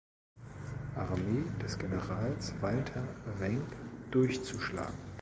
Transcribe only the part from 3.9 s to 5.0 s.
durchzuschlagen.